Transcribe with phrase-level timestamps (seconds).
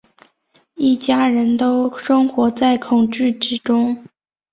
[0.73, 4.03] 一家人都生活在恐惧之中